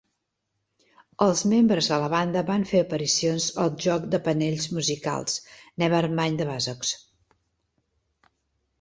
[1.25, 5.39] Els membres de la banda van fer aparicions al joc de panells musicals
[5.85, 6.99] "Never Mind the Buzzcocks".